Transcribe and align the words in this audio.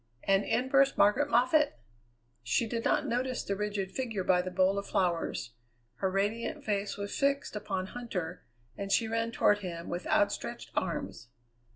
And 0.23 0.43
in 0.43 0.67
burst 0.67 0.97
Margaret 0.97 1.29
Moffatt! 1.29 1.77
She 2.41 2.65
did 2.67 2.83
not 2.83 3.05
notice 3.05 3.43
the 3.43 3.55
rigid 3.55 3.91
figure 3.91 4.23
by 4.23 4.41
the 4.41 4.49
bowl 4.49 4.79
of 4.79 4.87
flowers; 4.87 5.53
her 5.97 6.09
radiant 6.09 6.65
face 6.65 6.97
was 6.97 7.15
fixed 7.15 7.55
upon 7.55 7.89
Huntter, 7.89 8.39
and 8.75 8.91
she 8.91 9.07
ran 9.07 9.31
toward 9.31 9.59
him 9.59 9.89
with 9.89 10.07
outstretched 10.07 10.71
arms. 10.75 11.29